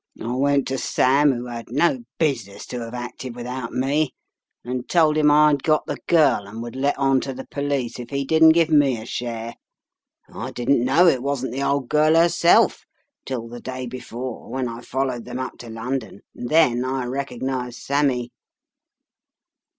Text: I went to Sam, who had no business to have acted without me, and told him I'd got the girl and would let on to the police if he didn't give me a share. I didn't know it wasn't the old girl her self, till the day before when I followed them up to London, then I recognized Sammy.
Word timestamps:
I 0.19 0.33
went 0.33 0.67
to 0.69 0.79
Sam, 0.79 1.31
who 1.31 1.45
had 1.45 1.69
no 1.71 1.99
business 2.17 2.65
to 2.65 2.79
have 2.79 2.95
acted 2.95 3.35
without 3.35 3.71
me, 3.71 4.15
and 4.65 4.89
told 4.89 5.15
him 5.15 5.29
I'd 5.29 5.61
got 5.61 5.85
the 5.85 5.99
girl 6.07 6.47
and 6.47 6.63
would 6.63 6.75
let 6.75 6.97
on 6.97 7.21
to 7.21 7.35
the 7.35 7.45
police 7.51 7.99
if 7.99 8.09
he 8.09 8.25
didn't 8.25 8.53
give 8.53 8.71
me 8.71 8.99
a 8.99 9.05
share. 9.05 9.53
I 10.27 10.49
didn't 10.53 10.83
know 10.83 11.05
it 11.05 11.21
wasn't 11.21 11.51
the 11.51 11.61
old 11.61 11.87
girl 11.87 12.15
her 12.15 12.29
self, 12.29 12.83
till 13.27 13.47
the 13.47 13.61
day 13.61 13.85
before 13.85 14.49
when 14.49 14.67
I 14.67 14.81
followed 14.81 15.25
them 15.25 15.37
up 15.37 15.59
to 15.59 15.69
London, 15.69 16.21
then 16.33 16.83
I 16.83 17.05
recognized 17.05 17.81
Sammy. 17.83 18.31